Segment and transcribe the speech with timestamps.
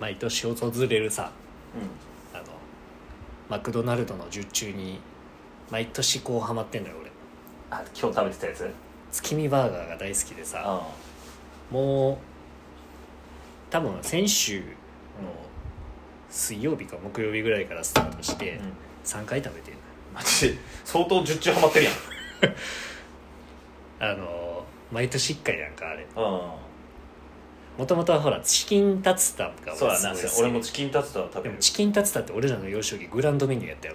[0.00, 1.30] 毎年訪れるさ
[2.34, 2.44] あの
[3.48, 4.98] マクドナルドの受注に
[5.70, 7.10] 毎年こうハマってんだよ俺。
[7.70, 8.70] あ今日食べてたやつ？
[9.12, 10.88] 月見バーガーが大好きでさあ
[11.70, 12.16] もう
[13.70, 14.64] 多分先週の
[16.28, 18.72] 水曜日か木曜日ぐらいからスタートしてうん。
[19.04, 19.76] 3回食べてる
[20.14, 20.48] マジ？
[20.50, 21.94] で相当十中ハマってるやん。
[24.00, 26.02] あの毎年1回やんかあれ。
[26.16, 26.40] うん
[27.80, 29.90] もともとはほらチキンタツタがそう
[30.40, 31.56] 俺もチキンタツタ食べる。
[31.58, 33.94] チキンタツタって俺らの幼少期グランドメニューやったよ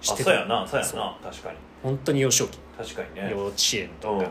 [0.00, 1.58] 知ってそうやなそうやな確かに。
[1.80, 2.58] 本当に幼少期。
[2.76, 3.30] 確かにね。
[3.30, 4.28] 幼稚園うんとか、うんうん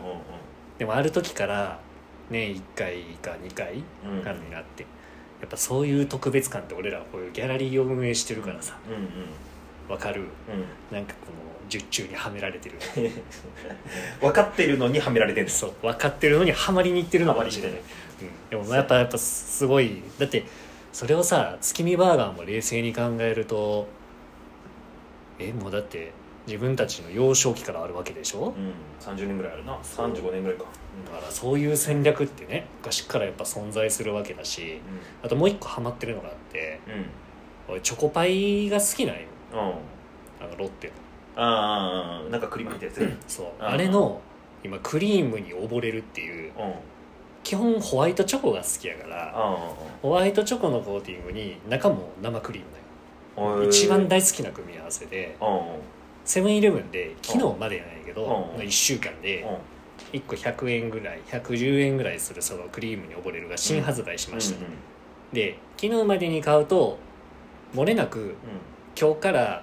[0.78, 1.78] でもある時から
[2.30, 4.22] 年1回か2回うん。
[4.22, 4.82] かになって、
[5.40, 8.76] やっぱそういう特別感って俺らこういうギャラリーを運営してるからさ。
[8.86, 9.10] うんうん
[9.88, 10.20] わかる？
[10.90, 10.94] うん。
[10.94, 12.76] なんかこの術中にはめられてる。
[14.20, 17.80] 分かってるのにはめられてるんですそう分かってるのにはまりにいってるのかもしれない、
[18.50, 20.02] でもやっぱやっぱすごい。
[20.18, 20.44] だって
[20.92, 23.86] それをさ月見バーガーも冷静に考えると
[25.38, 26.12] えもうだって
[26.46, 28.72] 自分たちの幼少期からあるわけでしょ、うん。
[29.00, 29.76] 30年ぐらいあるな。
[29.78, 30.64] 35年ぐらいか。
[31.06, 34.80] だからそういう戦略ってね昔からやっぱ存在するわけだし
[35.22, 36.92] あともう一個ハマってるのがあってうん。
[36.94, 37.06] うん
[37.68, 39.22] 俺チョコパイが好きなんよ。
[39.52, 39.58] うん。
[40.44, 40.92] あのロッテの。
[41.36, 43.00] ああなんかクリーム入ったやつ。
[43.00, 43.18] うん。
[43.28, 43.46] そう。
[43.60, 43.66] うん。
[43.66, 44.20] あれの
[44.64, 46.74] 今クリームに溺れるっていううん
[47.42, 49.34] 基本ホワイトチョコが好きやから
[50.02, 52.80] ホワイトチョコのコーティングに中も生クリームだよ。
[53.62, 55.60] うん一番大好きな組み合わせでうん。
[56.24, 58.62] セブンイレブンで昨日までやないけどうん。
[58.62, 60.18] 1週間でうん。
[60.18, 64.72] 1個100円ぐらい110円ぐらいするそのクリームに溺れるが新発売しました、うん
[65.32, 66.98] で昨日までに買うと
[67.72, 68.34] 漏れなくうん。
[69.00, 69.62] 今日から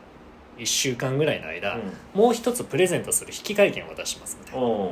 [0.57, 2.19] 1週間ぐらいの間、うん。
[2.19, 4.65] もう一つプレゼントする引換券を出しますみたいな。
[4.65, 4.89] うん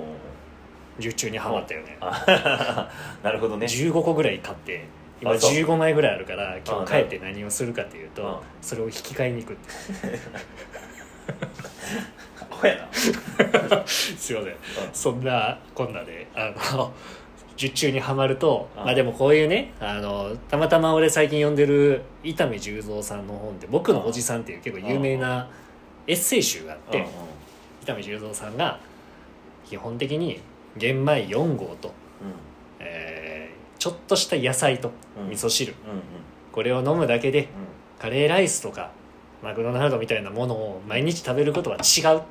[1.00, 1.98] 受注にはまったよね。
[2.02, 2.90] あ
[3.24, 3.66] なるほどね。
[3.66, 4.86] 15個ぐらい買って
[5.22, 5.52] 今あそう。
[5.52, 8.12] 15枚ぐらいあるから今あ日帰って何をするかっていううん。
[8.12, 9.58] とそれを引き換えに行く。
[13.86, 14.56] すいません。
[14.94, 16.94] そんなこんなであの
[17.58, 25.48] 受注にはまるとあまあでもこういうねあのたまたま俺最近読んでる伊丹十三さんの本で「僕のおじさん」っていう結構有名な
[26.08, 27.06] エッセイ集があって
[27.82, 28.78] 伊丹十三さんが
[29.66, 30.42] 基本的に
[30.78, 31.94] 玄米4合と、
[32.80, 35.30] えーちょっとした野菜とうん。
[35.30, 35.76] 味噌汁、
[36.52, 37.46] これを飲むだけでう
[38.02, 38.90] カレーライスとか
[39.44, 42.20] マクドナルドみたいなものを毎日食べることは違う。
[42.20, 42.22] っ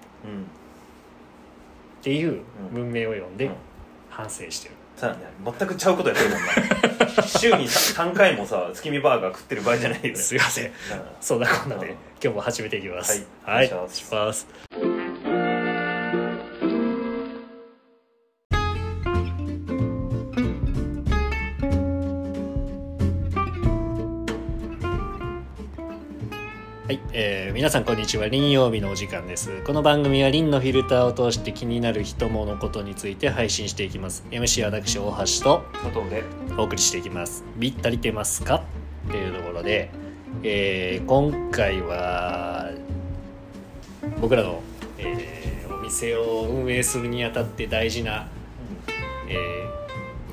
[2.02, 2.40] ていう
[2.72, 3.52] 文明を読んでうん。
[4.10, 6.38] 反省してる、さあ全くちゃうことやってるもん
[7.16, 7.22] な。
[7.22, 10.16] 週に3回もさ月見バーガー食ってる場合じゃないよね。
[10.16, 10.64] すいません。
[10.66, 10.72] うん。
[11.20, 11.92] そんなこんなでうん。
[11.92, 13.26] 今日も始めていきます。
[13.44, 13.56] はい。
[13.56, 13.90] はい、お願い。
[13.90, 14.46] しします
[27.64, 28.28] 皆さんこんにちは。
[28.28, 29.62] 林曜日のお時間です。
[29.62, 34.22] この番組は林のフィルターを通して気になる人物ことについて配信していきます。
[34.30, 35.10] MC は私大
[35.40, 36.24] 橋と佐藤で。
[36.58, 37.42] お送りしていきます。
[37.56, 38.56] ビッタリてますか
[39.08, 39.88] っていうところで、
[40.42, 42.70] えー今回は
[44.20, 44.60] 僕らの、
[44.98, 48.28] えーお店を運営するにあたって大事な、
[49.26, 49.32] え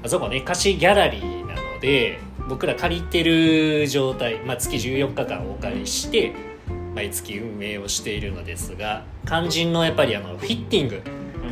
[0.01, 2.19] ーあそこね貸しギャラリーなので
[2.49, 6.50] 僕ら借りてる状態、まあ、月14日間お借りして
[6.95, 11.01] 毎月運営をしているのですが肝心のやっぱりあのフィッティング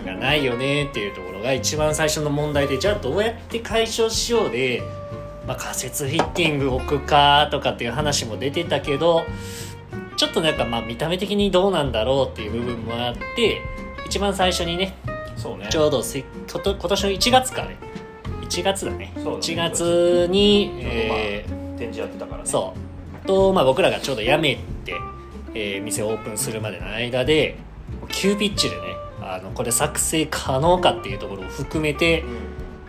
[0.05, 4.81] がないよねっていうところが一番最初の問題でじゃあどうやって解消しようで、
[5.47, 9.23] まあ、仮設フィッティング置くかとかっていう話も出てたけど
[10.17, 13.61] ちょっとなんかまあ見た目的にどうなんだろうっていう部分もあって
[14.05, 14.95] 一番最初にね
[15.39, 15.67] そうね。
[15.69, 17.77] ちょうどせこと今年の1月かね。
[18.41, 19.13] 1月だね。
[19.15, 19.29] だね。
[19.37, 20.79] 1月に、ま
[21.15, 22.49] あえー展示やってたからね。
[22.49, 22.75] そ
[23.23, 23.25] う。
[23.25, 24.93] と、まあ、僕らがちょうど辞めて、
[25.53, 27.55] えー店をオープンするまでの間で
[28.09, 28.81] 急ピッチでね
[29.21, 32.37] あのこれ作成可能かっていうところを含めてうん。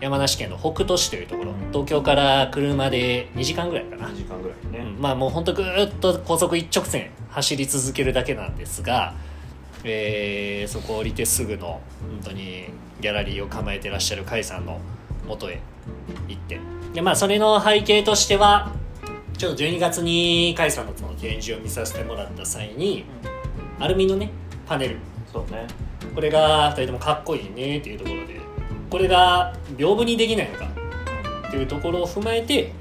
[0.01, 4.89] 山梨県の北杜市というところ東京から車で2時間ぐらいかな、2時間ぐらいね。
[4.95, 9.13] うんまあもうほんとぐーっと高速一直線走り続けるだけなんですが、
[9.83, 11.81] えーそこを降りてすぐの本
[12.23, 12.65] 当に
[12.99, 14.79] ギャラリーを構えてらっしゃる甲斐さんの
[15.27, 15.59] 元へ
[16.27, 16.59] 行って。
[16.95, 18.71] でまあそれの背景としては
[19.37, 23.05] ちょっと12月に甲斐さんのその展示を見させてもらった際に
[23.79, 24.31] アルミのね
[24.67, 24.97] パネル。
[25.31, 25.67] そうね。
[26.13, 28.39] これが2人ともかっこいいねっていうところで
[28.89, 30.67] これが屏風にできないのか
[31.47, 32.73] っていうところを踏まえて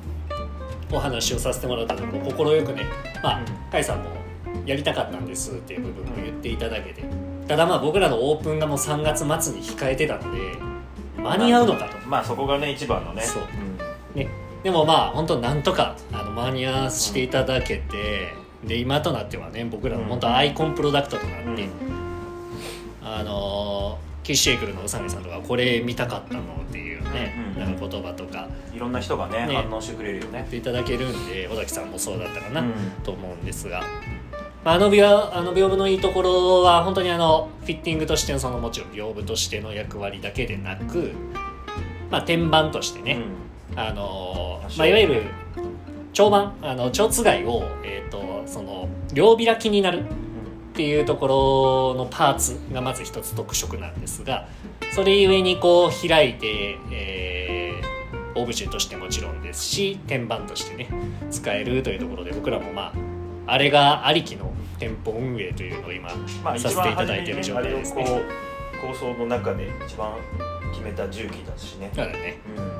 [0.92, 2.86] お話をさせてもらったところ快くね
[3.22, 3.44] まあうん。
[3.46, 4.10] 甲斐さんも
[4.66, 7.04] やりたかったんですっていう部分も言っていただけて。
[7.46, 10.38] ただまあ僕らのオープンがもう3月末に控えてたので
[11.20, 12.08] 間に合うのかと。
[12.08, 13.22] まあそこがね一番のね。
[13.22, 14.16] そうん。
[14.16, 14.28] ね
[14.62, 18.34] でもまあ本当なんとかあの間に合わせていただけて、
[18.64, 21.68] で今となってはね僕らの本当アイコンプロダクトとなって、
[23.02, 28.48] あのキッシェイクルの宇佐美さんとかこれ見たかったのっていうね、うんなんか言葉とか。
[28.74, 29.54] いろんな人がねね。
[29.56, 30.30] 反応してくれるよね。
[30.32, 32.72] 言っていただけるんで尾崎さんもそうだったかな、うん。
[33.02, 33.82] と思うんですが、
[34.64, 41.10] まあ、あの屏あの屏風のいいところは本当にあのフィッティングとしてのそのもちろん屏風としての役割だけでなく、
[42.10, 43.18] まあ、天板としてね、
[43.76, 45.22] あのまあ、いわゆる
[46.12, 50.04] 長板あの蝶つがいを、えー、とその両開きになるっ
[50.74, 54.48] ていうところのパーツがまず一つ特色なんですが
[54.94, 57.60] それゆえにこう開いて、えー
[58.34, 60.88] オブジェとしてもちろんですし天板としてね
[61.30, 62.92] 使えるというところで僕らもま
[63.46, 66.10] ああれがありきの店舗運営というのを今
[66.44, 68.04] まあさせていただいている状態ですね。
[68.80, 70.14] 構想の中で一番
[70.72, 71.90] 決めた重機だしね。
[71.94, 72.79] だからね、うん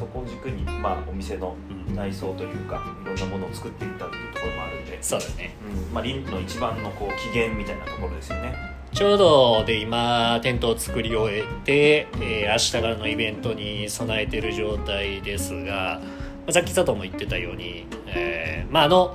[0.00, 1.94] そこを軸にまあお店のうん。
[1.94, 4.98] 内装というかいろんなものを作っていったっていうところもあるんで。
[5.02, 5.54] そうだね。
[5.88, 5.94] うん。
[5.94, 8.54] まあ、リンの一番のこう起源みたいなところですよね。
[8.92, 19.14] ちょうどで今テントを作り終えて、えー明日からのイベントに備えている状態ですがまあさっき佐藤も言ってたように、えーまああの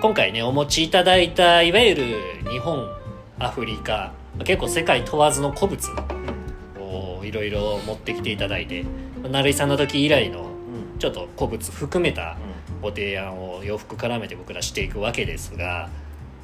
[0.00, 2.04] 今回ねお持ちいただいたいわゆる
[2.50, 2.88] 日本
[3.38, 4.12] アフリカ
[4.44, 5.88] 結構世界問わずの古物
[6.80, 8.84] をいろいろ持ってきていただいて
[9.28, 10.98] 成井さんの時以来のうん。
[10.98, 12.36] ちょっと古物含めた
[12.80, 15.88] うご提案を洋服絡めて僕らしていくわけですが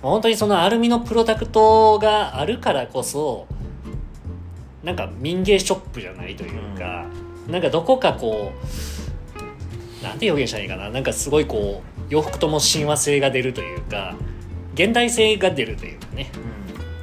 [0.03, 3.47] 本当にそのアルミのプロダクトがあるからこそ
[4.83, 7.07] なんか民芸ショップじゃないというか、
[7.49, 8.53] なんかどこかこ
[10.01, 14.15] うなんて表現したらいいかななんかすごいこう洋服とも親和性が出るというか
[14.75, 16.31] 現代性が出るというかね。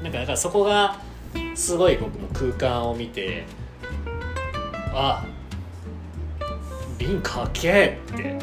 [0.02, 0.04] ん。
[0.04, 1.02] なんかだからそこが
[1.56, 3.44] すごい僕も空間を見て
[4.94, 5.26] あ
[7.04, 8.38] リンかけって。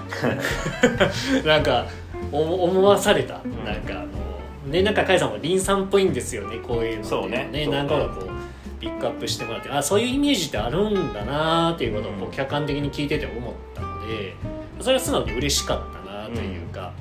[1.46, 1.86] なんか
[2.30, 3.64] 思思わされた、ん。
[3.64, 7.48] なんかあのねなんか甲斐さんもリンさんっぽいんですよねこういうのそうね。
[7.50, 9.70] ねなんかこうピックアップしてもらって。
[9.70, 12.30] あそういうイメージってあるんだなっていうことをこううん。
[12.32, 14.34] 客観的に聞いてて思ったので
[14.80, 16.92] それは素直に嬉しかったなというか、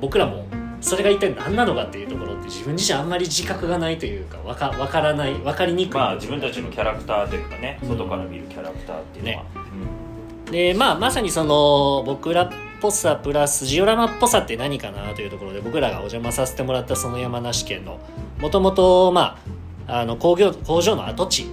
[0.00, 0.46] 僕らも
[0.80, 5.94] それが一体何なのかっていうところって自分自身あんまり自覚がないというかわかわからないわかりにくい。
[5.96, 9.44] まあ自分たちのキャラクターというかね外から見るキャラクターっていうのは、
[10.50, 12.50] でまあまさにその僕らっ
[12.80, 17.98] ぽさプラスジオラマっぽさって何かなというところで僕らがお邪魔させてもらったその山梨県の
[18.38, 19.38] もともとま
[19.86, 21.46] ああの工業工場の跡地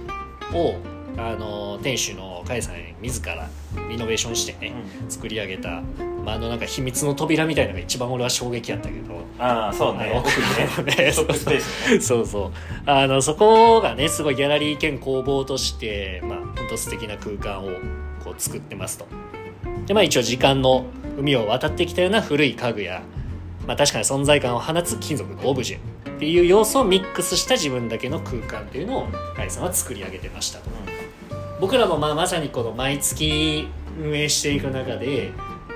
[0.52, 0.76] を
[1.18, 3.48] あの店主の甲斐さん自ら
[3.88, 4.72] リノベーションしてね、
[5.02, 5.10] うん。
[5.10, 5.82] 作り上げた、
[6.24, 9.16] まあ、あのなんか秘密の扉みたいなのが一番俺は衝撃やったけど。
[9.38, 10.12] ああそうね。
[10.14, 10.94] 奥にね。
[11.06, 11.12] ね。
[12.00, 12.52] そうそう。
[12.86, 17.70] あのそこがねすごいギャラリー兼工房としてまあ本当素敵な空間を
[18.26, 19.06] こう作ってますと。
[19.86, 20.86] でまあ一応時間の
[21.16, 23.02] 海を渡ってきたような古い家具や
[23.66, 25.78] まあ確かに存在感を放つ金属のオブジェ
[26.16, 30.70] っていう要素をミックスした自分だけの空間っていうのを甲斐さんは作り上げてましたと。
[31.60, 33.68] 僕らもまあまさにこの毎月
[33.98, 35.32] 運営していく中で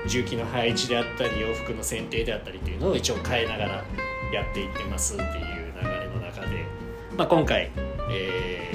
[0.07, 3.85] 重機の配置であったり洋服の選定であったりっていうのを一応変えながら
[4.31, 6.65] やっていってますっていう流れの中で、
[7.17, 7.71] まあ、今回、
[8.11, 8.71] えー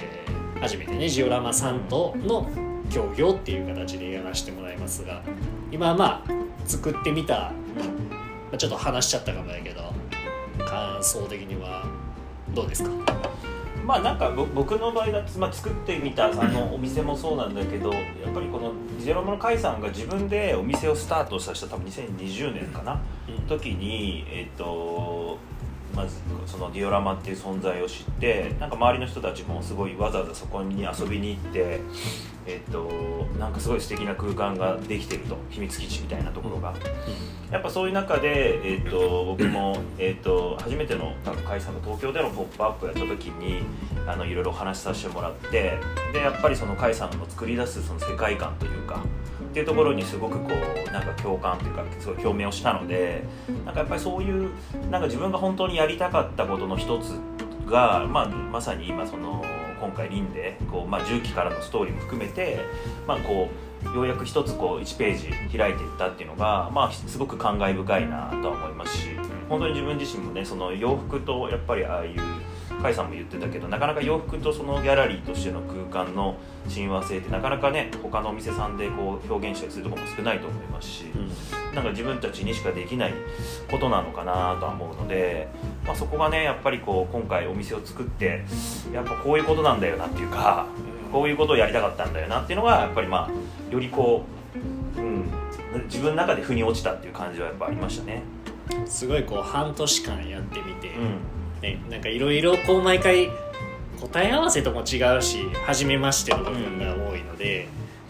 [0.61, 2.49] 初めてねジオラマさんとの
[2.91, 5.23] 協業っていう形でやらせてもらいますが
[5.71, 6.31] 今まあ
[6.65, 7.53] 作ってみた、ま
[8.55, 9.93] あ、ちょっと話しちゃったかもやけど
[10.65, 11.85] 感想的には
[12.55, 12.91] どうですか？
[13.85, 23.01] まあなんかぼ僕の場合だと、まあ、作ってみたあのお店もそうなんだけどやっぱりこのジェロモの甲斐さんが自分でお店をスタートさせた多分2020年かな？
[23.49, 25.39] 時にえっ、と
[25.97, 31.81] まずそのディオラマっていう存在を知ってなんか周りの人たちもすごいわざわざそこに遊びに行って
[32.47, 32.89] えっ、と
[33.41, 36.73] なんかすごい素敵な空間ができてると秘密基地みたいなところが、
[37.51, 43.63] やっぱそういう中で、えー、と僕も、えー、と初めての多分甲斐さんが東京での「ポップアップやった時に
[44.07, 45.79] あのいろいろお話しさせてもらって
[46.13, 49.01] でやっぱりその甲斐さんの作り出すその世界観というか
[49.57, 53.25] っていうところにすごくこうなんか共感というかすごい共鳴をしたので
[53.65, 54.51] なんかやっぱりそういう
[54.91, 57.19] なんか自分が本当にやりたかったことの一つ
[57.65, 59.43] が、まあ、まさに今その
[59.81, 62.61] 今回リンでこう、まあ、重機からのストーリーも含めて、
[63.07, 63.49] まあ、こ
[63.91, 69.09] うようやく一つこう1ページ開いていったっていうのが、まあ、すごく感慨深いなとは思いますし
[69.49, 72.21] 本当に自分自身もねその洋服とやっぱりああいう
[72.87, 76.37] 甲斐さんも言ってたけどなかなか洋服とそのギャラリーとしての空間の
[76.69, 81.05] 親和性ってなかなかね他のお店さんでこう表現したりするところも少ないと思いますし、
[81.75, 83.15] なんか自分たちにしかできない
[83.71, 85.49] ことなのかなとは思うので、
[85.85, 88.45] まあ、そこがねやっぱりこう今回お店を作って
[88.93, 90.67] やっぱこういうことなんだよなっていうか
[91.13, 94.25] こういうことをやりたかったんだよなっていうのがやっぱりまあよりこ
[94.97, 95.25] う、うん、
[95.87, 98.23] 自分の中で腑に落ちたっていう感じはやっぱありましたね。
[98.85, 101.36] すごいこう半年間やってみて、うん
[101.67, 103.29] ね、なんかいろいろこう毎回
[104.01, 107.67] 答え合わせとも違うし初めましての部分が多いので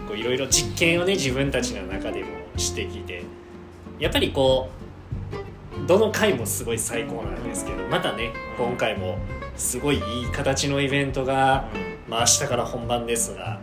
[0.07, 3.25] こういろいろ実験をね自分たちの中でもしてきて
[3.99, 4.69] やっぱりこ
[5.85, 9.19] うどの回もすごい最高なんですけどまたね今回も
[9.57, 11.69] すごいいい形のイベントが、
[12.09, 13.61] まあ、明日から本番ですが、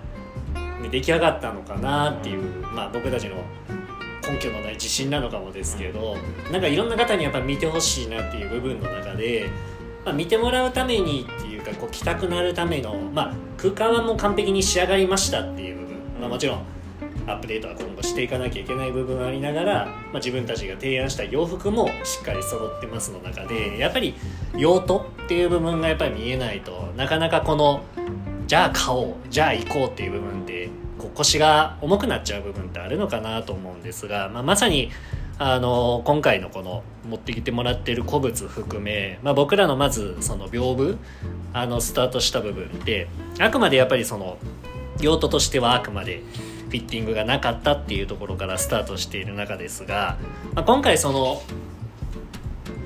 [0.81, 3.35] ね、出来上がったのかなっていう、まあ、僕たちの
[4.27, 6.15] 根拠のない自信なのかもですけど
[6.51, 9.49] なんかいろんな方にやっぱ見てほしいなっていう部分の中で、
[10.05, 16.63] まあ、見てもらうためにっていうかこう来たくなるための、まあ、空間はもう完璧に仕上がりましたっていう部分、まあ、もちろん
[17.25, 24.15] アップデートは今後していかなきゃいけない部分はありながら、まあ、自分たちが提案した洋服もしっかり揃ってますの中でやっぱり
[24.57, 27.83] 用途っていう部分がやっぱり見えないとなかなかこの
[28.47, 34.91] じゃあ買おうじゃあ行こうっていう部分ってこう腰が重くなっちゃう部分ってあるのかなと思うんですが、まあ、まさに
[35.39, 40.97] あの今回のこの持ってきてもらってる古物含め、まあ、僕らのまずその屏風
[41.53, 43.07] あのスタートした部分で
[43.39, 44.37] あくまでやっぱりその
[45.01, 46.21] 用途としてはあくまで
[46.69, 50.17] フィッティングがなかったっていうところからスタートしている中ですが、
[50.53, 51.41] まあ、今回その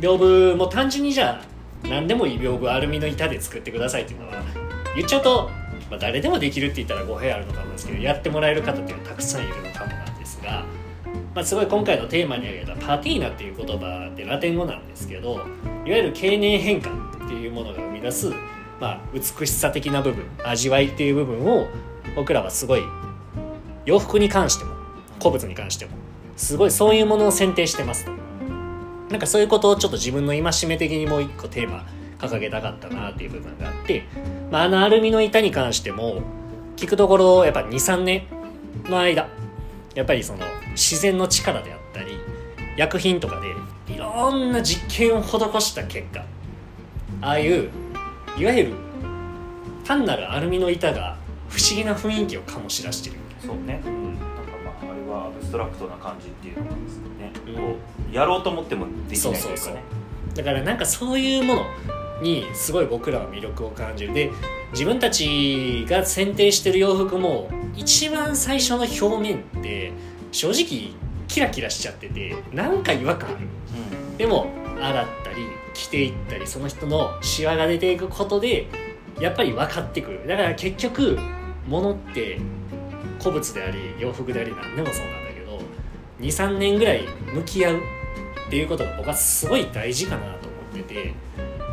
[0.02, 4.44] 屏風も単純にじゃあ何でもいい屏風アルミの板で作ってくださいっていうのは
[4.96, 5.50] 言っちゃうと、
[5.90, 10.66] まあ、誰でもできるって言ったら語弊あるのかもですけどやってもらえる方っていうのはたくさんいるのかもなんですが、
[11.38, 15.44] まあ、すごい今回のテーマに挙げたパティーナっていう言葉ってラテン語なんですけどいわ
[15.86, 18.32] ゆる経年変化っていうものが生み出す、
[18.80, 21.68] まあ、美しさ的な部分味わいっていう部分を
[22.16, 22.82] 僕らはすごい
[23.86, 24.74] 洋服に関しても
[25.20, 25.92] 古物に関しても
[26.38, 28.08] すごいそういうものを選定してます
[29.12, 31.86] なんかそういうことをちょっと自分の戒め的にもう一個テーマ
[32.18, 34.06] 掲げたかったなっていう部分があって、
[34.50, 36.24] まあ、あのアルミの板に関しても
[36.78, 38.24] 聞くところやっぱ23年
[38.86, 39.30] の間
[39.98, 42.20] やっぱりその自然の力であったり
[42.76, 43.56] 薬品とかで
[43.92, 46.24] いろんな実験を施した結果
[47.20, 47.72] ああいう
[48.38, 48.74] いわゆる
[49.84, 51.18] 単なるアルミの板が
[51.50, 53.16] 不思議な雰囲気を醸し出してる。
[53.40, 53.82] そうね。
[53.86, 54.04] うん。
[54.04, 54.26] なんか
[54.64, 57.56] まああれはアブストラクトな感じっていうのがですね、うん。
[57.56, 57.76] こ
[58.12, 59.56] うやろうと思ってもできないというかね。
[59.56, 60.36] そうそうそう。
[60.36, 61.66] だからなんかそういうもの
[62.22, 64.14] にすごい僕らは魅力を感じる。
[64.14, 64.32] で
[64.74, 69.94] 自分たちが選定してる洋服も一番最初の表面って
[70.32, 70.94] 正直
[71.28, 73.48] キラキラしちゃっててなんか違和感ある。
[74.18, 74.48] でも
[74.80, 75.38] 洗ったり
[75.74, 78.68] 着ていったりその人のシワが出ていくことで
[79.20, 80.28] やっぱり分かってくる。
[80.28, 81.18] だから結局
[81.68, 82.40] 物って
[83.20, 85.60] 古物であり洋服であり何でもそうなんだけど
[86.20, 87.78] 23年ぐらい向き合う
[88.48, 91.14] っていうことが僕はすごい大事かなと思ってて、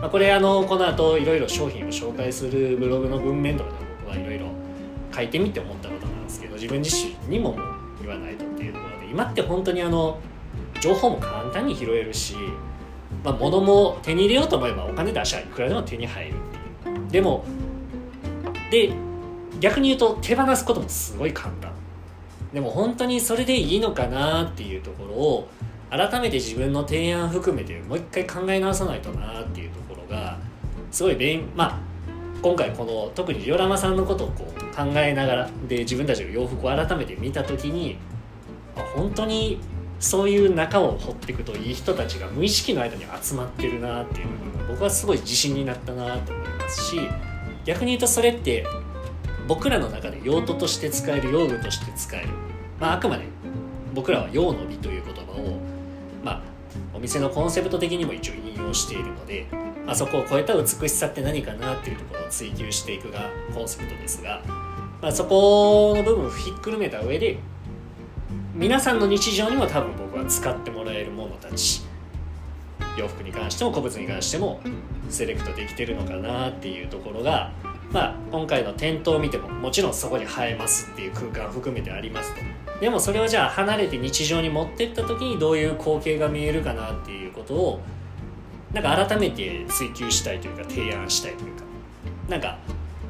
[0.01, 4.49] まあ、これあのこの後いろいろ商品を紹介するブログの文面とかでも僕はいろいろ
[5.15, 5.89] 書いてみて思った
[6.65, 7.55] 自分自身にも
[8.01, 10.19] 言わないとっていうところで今って本当にあの
[10.81, 12.37] 情報も簡単に拾えるし、
[13.23, 16.35] まあ、物も手に入れようと思えばお金出しゃいくらでも手に入る。
[16.35, 16.35] っ
[16.83, 17.45] ていうでも
[18.71, 18.95] で
[19.61, 21.71] 逆に言うと手放すこともすごい簡単。
[22.55, 25.49] でも本当にそれでいいのかなっていうところを
[25.91, 30.39] 改めて自分の提案含めてもう一回考え直さないとなっていうところが
[30.91, 31.94] すごい勉まあ
[32.45, 37.97] 今回この特にリオラマさんのことをこう考えながらで自分たちの洋服を改めて見た時に
[38.77, 39.61] あ本当に
[39.99, 47.01] そういう中を掘っていくといい人たちが無意識の間に集まってるなっていう部分が僕はすごい自信になったなと思いますし
[47.65, 48.67] 逆に言うとそれって
[49.49, 52.29] 僕らの中で用途として使える用具として使える、
[52.79, 53.25] まあ、あくまで
[53.95, 55.61] 僕らは用の美という言葉を、
[56.23, 56.43] まあ、
[56.93, 59.47] お店のコンセプト的にも一応引用しているので、
[59.93, 64.43] あ、そこを超えた美しさって何かなっていうところを追求していくがコンセプトですが、
[65.03, 67.39] まあ、そこの部分をひっくるめた上で
[68.55, 71.83] 皆さんの日常にも多分僕は使ってもらえるものたち。
[72.97, 74.61] 洋服に関しても古物に関しても
[75.09, 77.53] セレクトできてるのかなっていうところが、
[77.91, 82.41] まあ、今回の店頭を見てももちろんそこに映えますっていう空間含めてありますと。
[82.81, 87.81] でもそれをじゃあ離れて日常に持ってった時にどういう光景が見えるかなっていうことを
[88.75, 91.65] なんか改めて追求したいというか提案したいというか。
[92.29, 92.59] なんか、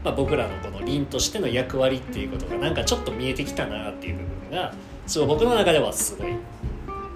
[0.04, 4.74] まあ、僕らのこの凛としての役割っていうことがなんかちょっと見えてきたなっていう部分が
[5.06, 6.32] すごい僕の中ではすごい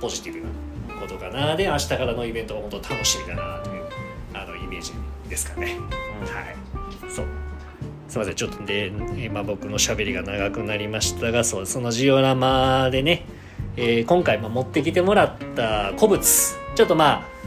[0.00, 3.84] ポジティブなことかなで明日からのイベントは本当楽しみだなという
[4.32, 4.92] あのイメージ
[5.28, 5.76] ですかね。
[6.22, 6.56] はい。
[7.10, 7.26] そう。
[8.08, 8.34] すみません。
[8.34, 13.26] ちょっとで今僕の喋りが長くなりましたがそうそのジオラマでね、
[13.76, 16.22] えー今回まあ持ってきてもらった古物。
[16.74, 17.38] ちょっとまあ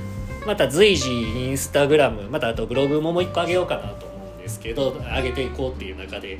[0.46, 6.38] また随時インスタグラムまたあとブログももう一個上げようかなと思うんですけど上げていこうっていう中で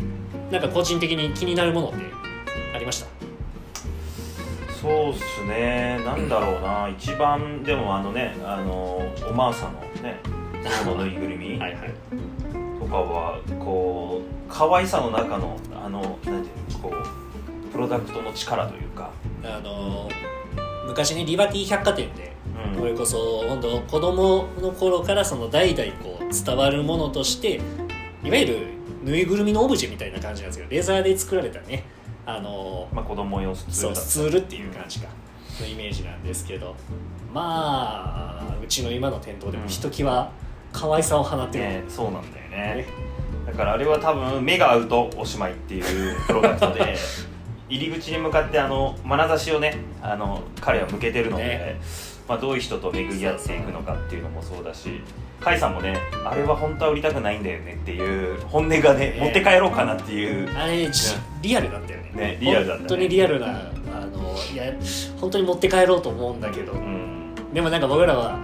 [0.52, 1.98] なんか個人的に気になるものって
[2.76, 3.08] ありました？
[4.82, 6.02] そうっすね。
[6.04, 6.90] なんだろうな。
[6.90, 8.74] 一番でもあのねあの
[9.30, 10.20] おまーさんのね
[10.84, 11.80] そのぬいぐるみはいはい。
[12.80, 15.56] とかはこう可愛さの中の
[15.86, 16.38] あのなんていう
[16.74, 19.12] のこうプロダクトの力というか、
[19.46, 20.10] あの
[20.88, 22.31] 昔ねリバティ百貨店でうん
[22.78, 27.62] それこそ本当子供の頃からその代々こう伝わるものとして
[28.24, 28.58] いわゆる
[29.04, 31.84] ぬいぐるみのオブジェみたいな感じなんですけどレザーで作られたね。
[32.24, 35.08] あのまあ、子供用スツールスツールっていう感じか。
[35.60, 36.76] のイメージなんですけど。
[37.34, 40.32] まあうちの今の店頭でもひときわ
[40.74, 42.58] 可愛さを放ってる、ねそうなんだよね。
[42.76, 42.86] ね。
[43.46, 46.96] だからあれは多分目が合うとおしまいっていうプロダクトで
[47.70, 51.82] 入り口に向かってあの眼差しをねあの彼は向けてるので、ね
[52.28, 55.02] まあ、どういう人と巡り合っていくのかっていうのもそうだし
[55.44, 59.18] 甲斐さんもねあれは本当は売りたくないんだよねっていう本音がねね。
[59.20, 60.50] 持って帰ろうかなっていう。
[60.56, 62.12] あれじリアルだったよね。
[62.14, 62.88] ねリアルだったね。
[62.88, 63.52] 本当にリアルなあ
[64.06, 64.74] のいや
[65.20, 67.34] 本当に持って帰ろうと思うんだけど、うん。
[67.54, 68.40] でもなんか僕らは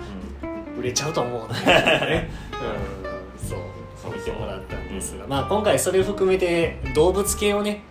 [0.78, 2.30] 売れちゃうと思うね、
[3.42, 3.60] うん、そう。
[4.02, 7.82] そう見てもらったんですが、まあ、今回それを含めて動物系をね、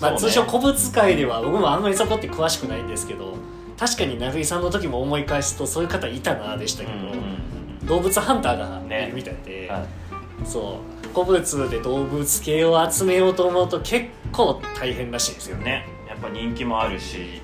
[0.00, 3.36] まあ、通称古物界では僕もあんまりそこって詳しくないんですけど
[3.78, 7.44] 確かに成井さんの時も思い返すとそういう方いたなでしたけど、うんうんうん
[7.84, 10.46] 動物ハンターがねいるみたいで、はい。
[10.46, 15.64] そう古物で動物系を集めようと思うと結構大変らしいですよね。
[15.64, 15.86] ね。
[16.08, 17.42] やっぱ人気もあるし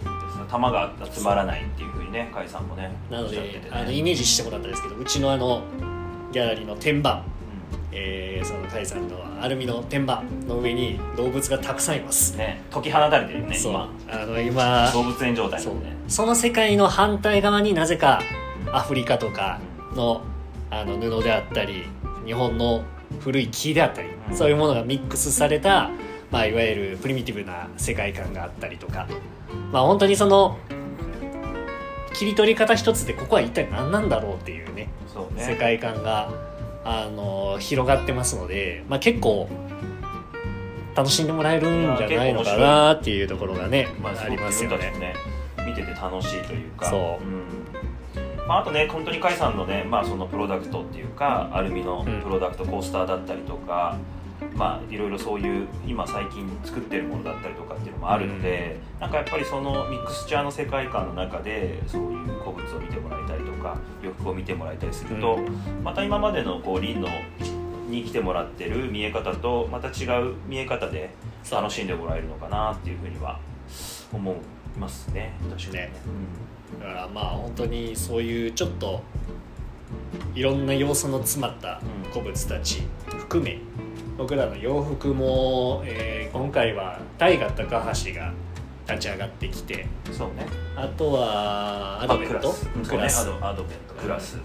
[0.51, 3.69] 玉が集まらないっていうふうにね甲斐さんもねなのでね。
[3.71, 5.63] あのイメージしてもらったんですけどうちのあの
[6.33, 7.23] ギャラリーの天板
[7.93, 13.73] えー、その甲斐さんのアルミの天板の上に動物がたくさんいます、うんね解き放たれてるよねそう。
[13.73, 13.91] 今。
[14.09, 15.75] あの今動物園状態そう。
[16.09, 18.23] その世界の反対側になぜか
[18.73, 19.61] アフリカとか
[19.95, 20.23] の
[20.71, 21.85] あの布であったり
[22.25, 22.85] 日本の
[23.21, 24.37] 古い木であったり、うん。
[24.37, 25.91] そういうものがミックスされた、
[26.31, 29.09] まあ、いわゆるプリミティブな世界観があったりとか。
[29.73, 30.59] まあ本当にその
[32.15, 35.45] 切り取り方一つでここは一体何なんだろうっていうねそうね。
[35.45, 36.31] 世界観が
[36.85, 39.49] あの広がってますので、まあ、結構
[40.95, 44.93] 楽しんでもらえるんじゃないのかなっていうところがね、まあ、ありますよね。
[44.99, 45.15] ね
[45.67, 46.87] 見てて楽しいというか。
[46.87, 47.25] そう。
[47.25, 47.51] うん。
[48.47, 53.97] まあ、あとね本当に甲斐さんのね、まあ、そのプロダクトっていうかアルミのプロダクト、コースターだったりとか
[54.55, 63.20] まあいろいろそういう今最近作ってるものだったりとかっていうのもあるので、なんかやっぱりそのミックスチャーの世界観の中でそういう古物を見てもらえ
[63.61, 67.09] か洋服を見てもらえたりすると、うまた今までのこうリンの
[67.89, 71.11] に来てもらってる見え方とまた違う見え方で
[71.51, 73.39] 楽しんでもらえるのかなっていうふうには
[74.13, 74.37] 思い
[74.79, 75.93] ますね確かにね。
[76.81, 79.03] だからまあ本当にそういうちょっと
[80.35, 81.81] いろんな要素の詰まった
[82.13, 83.59] 古物たち含め
[84.17, 88.33] 僕らの洋服も、えー今回は大河高橋が
[88.91, 89.87] 立ち上がってきて。
[90.09, 90.47] うんそうね。
[90.77, 92.55] あとはアドベント？
[92.89, 93.29] クラス。
[93.41, 93.95] アドベント。
[93.95, 94.39] クラス。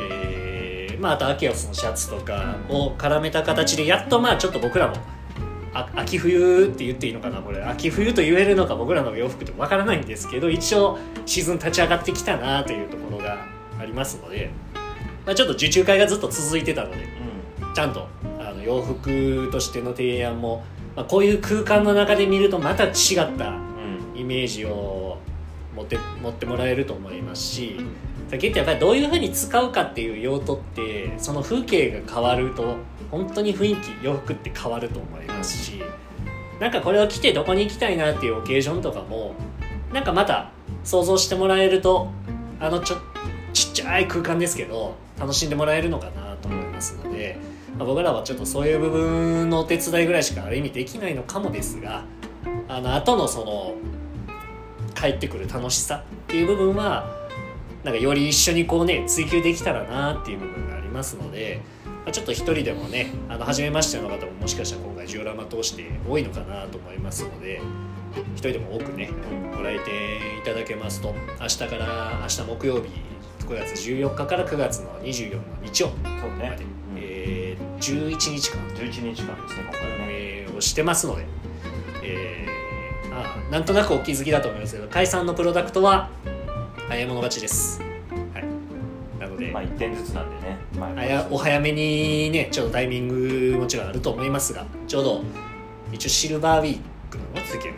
[0.00, 4.94] えーまあ、あとアケオスのシャツとかを絡めた形でやっとまあちょっと僕らも
[5.74, 7.62] あ秋冬って言っていいのかなこれ。
[7.62, 13.46] 秋冬と言えるのか僕らの洋服ってわからないんですけど一応シーズン立ち上がってきたなというところが
[13.80, 14.50] ありますので、
[15.26, 18.06] まあ、ちょっと受注会がずっと続いてたのでうちゃんと
[18.38, 20.62] あの洋服としての提案も、
[20.96, 22.92] まあ、こういう空間の中で見るとまた違っ
[23.36, 23.58] た
[24.14, 25.18] イメージを
[25.74, 27.80] 持って持ってもらえると思いますし
[28.28, 32.76] さっき言ったやっぱりどういうふうに使うかっていう用途ってその風景が変わると
[33.10, 35.82] 本当に雰囲気洋服って変わると思いますし
[36.60, 39.34] なんかこれを着てどこに行きたいなっていうオケージョンとかも
[39.92, 40.50] なんかまた
[40.84, 42.10] 想像してもらえると
[42.60, 42.96] あのちょ
[43.52, 47.38] ちっちゃい空間ですけど楽しんでもらえるのかなと思いますので、
[47.78, 52.04] まあ、僕らはちょっとそういう部分のお手伝いぐらいしかある意味できないのかもですが
[52.68, 53.74] あの後のその
[54.94, 57.22] 帰ってくる楽しさっていう部分は
[57.84, 67.60] なんかより一緒にこうね追求できたらなっていう部分がありますので、まあ、ちょっと一人でもねあの初めましての方ももしかしたら今回ジオラマ通して多いのかなと思いますので
[68.34, 69.10] 一人でも多くね
[69.56, 72.88] ご来店いただけますと明日から明日木曜日
[73.46, 76.64] 9月14日から9月の24の日曜そうまで、
[77.24, 78.60] えー11日間。
[78.76, 81.26] 11日間ですね今回ね運営をしてますので、
[82.04, 86.08] えーまあ、なんとなくお気づきだと思いますけど解散のプロダクトは
[86.88, 87.80] 早い者勝ちです、
[88.34, 90.58] はい、なので、まあ1点ずつなんでね。
[90.78, 95.24] まああやお早めにねちょっとタイミングもちろんあると思いますがちょうど
[95.90, 96.80] 一応シルバーウィー
[97.10, 97.76] クの世間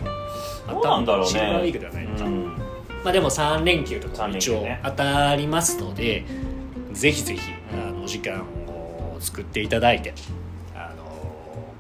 [0.67, 1.29] はどうなんだろうね。
[1.29, 2.47] シルバーウィークではないのか、うん。
[3.05, 6.25] まあでも3連休とか一応当たりますので、
[6.93, 7.41] ぜひぜひ
[7.73, 8.45] あのお時間を
[9.25, 10.15] 作っていただいて
[10.75, 11.05] あの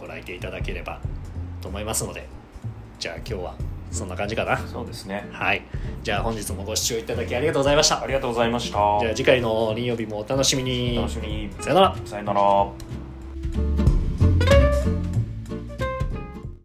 [0.00, 1.00] ご来店いただければ
[1.60, 2.26] と思いますので
[2.98, 3.54] じゃあ今日は
[3.90, 4.58] そんな感じかな。
[4.58, 5.28] そうですね。
[5.30, 5.62] はい。
[6.02, 8.02] じゃあ本日もご視聴いただきありがとうございました。
[8.02, 8.98] ありがとうございました。
[9.00, 10.98] じゃあ次回の金曜日もお楽しみに。
[10.98, 11.50] お楽しみに。
[11.60, 11.96] さよなら。
[12.04, 13.03] さよなら